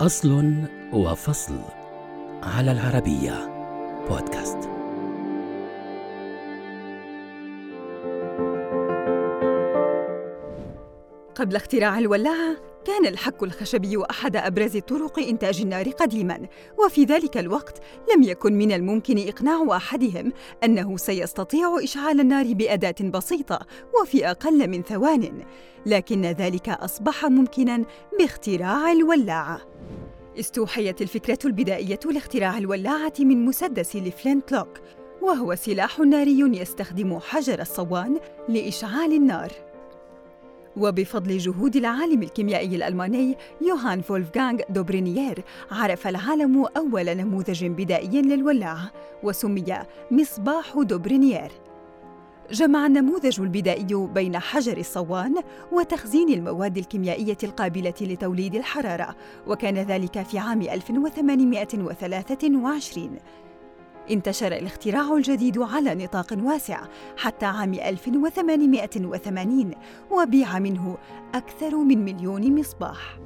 أصل 0.00 0.54
وفصل 0.92 1.58
على 2.42 2.72
العربية 2.72 3.46
بودكاست. 4.08 4.58
قبل 11.34 11.56
اختراع 11.56 11.98
الولاعة 11.98 12.56
كان 12.84 13.06
الحك 13.06 13.42
الخشبي 13.42 14.02
أحد 14.10 14.36
أبرز 14.36 14.76
طرق 14.76 15.18
إنتاج 15.18 15.60
النار 15.60 15.90
قديماً، 15.90 16.46
وفي 16.78 17.04
ذلك 17.04 17.36
الوقت 17.36 17.78
لم 18.14 18.22
يكن 18.22 18.52
من 18.52 18.72
الممكن 18.72 19.28
إقناع 19.28 19.76
أحدهم 19.76 20.32
أنه 20.64 20.96
سيستطيع 20.96 21.84
إشعال 21.84 22.20
النار 22.20 22.54
بأداة 22.54 22.94
بسيطة 23.00 23.60
وفي 24.00 24.30
أقل 24.30 24.68
من 24.68 24.82
ثوان، 24.82 25.44
لكن 25.86 26.22
ذلك 26.22 26.68
أصبح 26.68 27.24
ممكناً 27.24 27.84
باختراع 28.18 28.92
الولاعة. 28.92 29.60
استوحيت 30.38 31.02
الفكرة 31.02 31.38
البدائية 31.44 32.00
لاختراع 32.04 32.58
الولاعة 32.58 33.14
من 33.18 33.44
مسدس 33.44 33.96
ل 33.96 34.52
flintlock، 34.52 34.80
وهو 35.22 35.54
سلاح 35.54 35.98
ناري 35.98 36.60
يستخدم 36.60 37.18
حجر 37.18 37.60
الصوان 37.60 38.20
لإشعال 38.48 39.12
النار. 39.12 39.69
وبفضل 40.76 41.38
جهود 41.38 41.76
العالم 41.76 42.22
الكيميائي 42.22 42.76
الألماني 42.76 43.36
يوهان 43.60 44.00
فولفغانغ 44.00 44.60
دوبرينيير 44.70 45.44
عرف 45.70 46.06
العالم 46.06 46.66
أول 46.76 47.16
نموذج 47.16 47.64
بدائي 47.64 48.22
للولاعة 48.22 48.92
وسمي 49.22 49.64
مصباح 50.10 50.78
دوبرينيير. 50.78 51.52
جمع 52.50 52.86
النموذج 52.86 53.40
البدائي 53.40 54.08
بين 54.14 54.38
حجر 54.38 54.78
الصوان 54.78 55.34
وتخزين 55.72 56.28
المواد 56.28 56.78
الكيميائية 56.78 57.38
القابلة 57.42 57.94
لتوليد 58.00 58.54
الحرارة 58.54 59.16
وكان 59.46 59.78
ذلك 59.78 60.22
في 60.22 60.38
عام 60.38 60.62
1823 60.62 63.18
انتشر 64.10 64.52
الاختراع 64.52 65.12
الجديد 65.16 65.58
على 65.58 65.94
نطاق 65.94 66.26
واسع 66.42 66.80
حتى 67.16 67.46
عام 67.46 67.74
1880 67.74 69.70
وبيع 70.10 70.58
منه 70.58 70.98
أكثر 71.34 71.76
من 71.76 72.04
مليون 72.04 72.60
مصباح. 72.60 73.18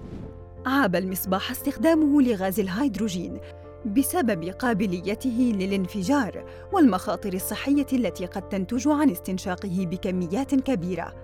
عاب 0.66 0.96
المصباح 0.96 1.50
استخدامه 1.50 2.22
لغاز 2.22 2.60
الهيدروجين 2.60 3.38
بسبب 3.86 4.44
قابليته 4.44 5.52
للانفجار 5.58 6.44
والمخاطر 6.72 7.32
الصحية 7.32 7.86
التي 7.92 8.26
قد 8.26 8.48
تنتج 8.48 8.88
عن 8.88 9.10
استنشاقه 9.10 9.86
بكميات 9.91 10.54
كبيرة. 10.54 11.14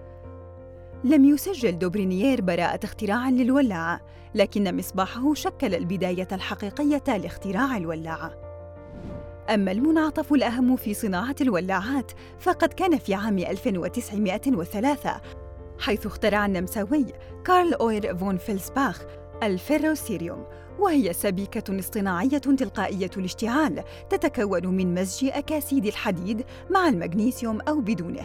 لم 1.04 1.24
يسجل 1.24 1.78
دوبرينيير 1.78 2.40
براءة 2.40 2.80
اختراع 2.84 3.30
للولاعة، 3.30 4.00
لكن 4.34 4.76
مصباحه 4.76 5.34
شكل 5.34 5.74
البداية 5.74 6.28
الحقيقية 6.32 7.16
لاختراع 7.16 7.76
الولاعة. 7.76 8.49
أما 9.54 9.72
المنعطف 9.72 10.32
الأهم 10.32 10.76
في 10.76 10.94
صناعة 10.94 11.36
الولاعات 11.40 12.12
فقد 12.38 12.72
كان 12.72 12.98
في 12.98 13.14
عام 13.14 13.38
1903 13.38 15.20
حيث 15.78 16.06
اخترع 16.06 16.46
النمساوي 16.46 17.06
كارل 17.44 17.74
أوير 17.74 18.16
فون 18.16 18.36
فيلسباخ 18.36 19.02
الفيروسيريوم 19.42 20.44
وهي 20.78 21.12
سبيكة 21.12 21.78
اصطناعية 21.78 22.38
تلقائية 22.38 23.10
الاشتعال 23.16 23.84
تتكون 24.10 24.66
من 24.66 24.94
مزج 24.94 25.24
أكاسيد 25.24 25.86
الحديد 25.86 26.44
مع 26.70 26.88
المغنيسيوم 26.88 27.60
أو 27.60 27.80
بدونه. 27.80 28.24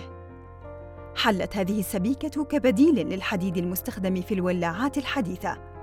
حلت 1.16 1.58
هذه 1.58 1.80
السبيكة 1.80 2.44
كبديل 2.44 2.96
للحديد 2.96 3.58
المستخدم 3.58 4.22
في 4.22 4.34
الولاعات 4.34 4.98
الحديثة. 4.98 5.75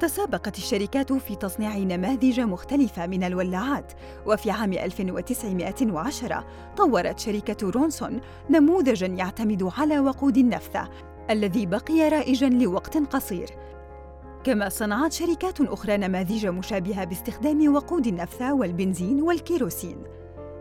تسابقت 0.00 0.58
الشركات 0.58 1.12
في 1.12 1.36
تصنيع 1.36 1.76
نماذج 1.76 2.40
مختلفة 2.40 3.06
من 3.06 3.24
الولاعات 3.24 3.92
وفي 4.26 4.50
عام 4.50 4.72
1910 4.72 6.44
طورت 6.76 7.18
شركة 7.18 7.70
رونسون 7.70 8.20
نموذجاً 8.50 9.06
يعتمد 9.06 9.70
على 9.78 9.98
وقود 9.98 10.36
النفثة 10.36 10.88
الذي 11.30 11.66
بقي 11.66 12.08
رائجاً 12.08 12.48
لوقت 12.48 12.96
قصير. 12.96 13.50
كما 14.44 14.68
صنعت 14.68 15.12
شركات 15.12 15.60
أخرى 15.60 15.96
نماذج 15.96 16.46
مشابهة 16.46 17.04
باستخدام 17.04 17.74
وقود 17.74 18.06
النفثة 18.06 18.54
والبنزين 18.54 19.22
والكيروسين. 19.22 20.19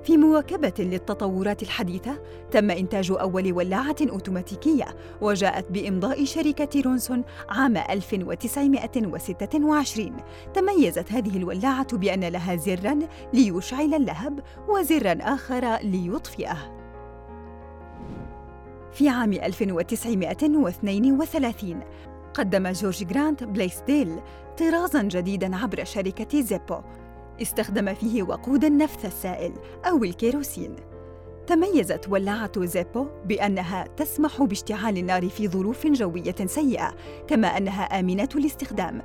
في 0.10 0.18
مواكبة 0.18 0.74
للتطورات 0.80 1.64
الحديثة، 1.64 2.22
تم 2.52 2.72
إنتاج 2.72 3.12
أول 3.12 3.54
ولاعة 3.54 3.96
أوتوماتيكية 4.10 4.86
وجاءت 5.22 5.72
بإمضاء 5.72 6.26
شركة 6.26 6.82
رونسون 6.82 7.24
عام 7.50 7.78
1926. 7.78 10.18
تميزت 10.54 11.12
هذه 11.12 11.38
الولاعة 11.38 11.98
بأن 11.98 12.24
لها 12.24 12.56
زراً 12.56 13.00
ليشعل 13.34 13.94
اللهب 13.94 14.40
وزراً 14.68 15.18
آخر 15.22 15.78
ليطفئه. 15.84 16.58
في 18.92 19.10
عام 19.10 19.34
1932 19.34 21.80
قدم 22.34 22.72
جورج 22.72 23.04
جرانت 23.04 23.44
بليسديل 23.44 24.20
طرازاً 24.58 25.04
جديداً 25.04 25.56
عبر 25.56 25.84
شركة 25.84 26.42
زيبو 26.42 26.78
استخدم 27.42 27.94
فيه 27.94 28.24
وقود 28.24 28.66
النفث 28.66 29.06
السائل 29.06 29.54
أو 29.86 30.04
الكيروسين. 30.04 30.76
تميزت 31.48 32.06
ولاعة 32.10 32.66
زيبو 32.66 33.08
بأنها 33.26 33.88
تسمح 33.98 34.44
باشتعال 34.44 34.98
النار 34.98 35.30
في 35.30 35.48
ظروف 35.48 35.88
جوية 35.88 36.36
سيئة 36.46 36.96
كما 37.28 37.48
أنها 37.48 37.84
آمنة 37.84 38.30
الاستخدام 38.36 39.02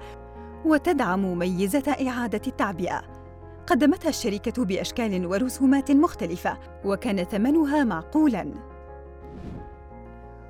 وتدعم 0.65 1.39
ميزة 1.39 1.97
إعادة 2.09 2.43
التعبئة. 2.47 3.03
قدمتها 3.67 4.09
الشركة 4.09 4.65
بأشكال 4.65 5.27
ورسومات 5.27 5.91
مختلفة 5.91 6.59
وكان 6.85 7.25
ثمنها 7.25 7.85
معقولاً. 7.85 8.74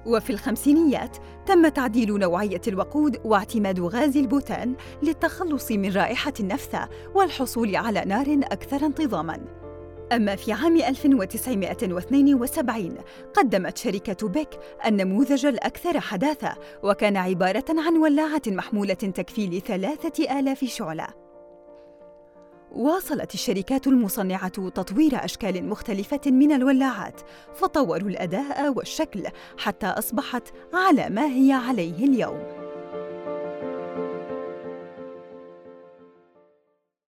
وفي 0.06 0.30
الخمسينيات 0.30 1.16
تم 1.46 1.68
تعديل 1.68 2.18
نوعية 2.18 2.60
الوقود 2.68 3.20
واعتماد 3.24 3.80
غاز 3.80 4.16
البوتان 4.16 4.74
للتخلص 5.02 5.72
من 5.72 5.92
رائحة 5.92 6.32
النفثة 6.40 6.88
والحصول 7.14 7.76
على 7.76 8.02
نار 8.06 8.40
أكثر 8.52 8.86
انتظاماً. 8.86 9.64
أما 10.12 10.36
في 10.36 10.52
عام 10.52 10.76
1972 10.76 12.96
قدمت 13.34 13.78
شركة 13.78 14.28
بيك 14.28 14.48
النموذج 14.86 15.46
الأكثر 15.46 16.00
حداثة 16.00 16.54
وكان 16.82 17.16
عبارة 17.16 17.64
عن 17.68 17.96
ولاعة 17.96 18.42
محمولة 18.46 18.94
تكفي 18.94 19.46
لثلاثة 19.46 20.38
آلاف 20.38 20.64
شعلة 20.64 21.23
واصلت 22.74 23.34
الشركات 23.34 23.86
المصنعة 23.86 24.48
تطوير 24.68 25.24
أشكال 25.24 25.64
مختلفة 25.64 26.20
من 26.26 26.52
الولاعات، 26.52 27.20
فطوروا 27.54 28.08
الأداء 28.08 28.72
والشكل 28.76 29.22
حتى 29.58 29.86
أصبحت 29.86 30.48
على 30.74 31.08
ما 31.10 31.26
هي 31.26 31.52
عليه 31.52 32.04
اليوم. 32.04 32.53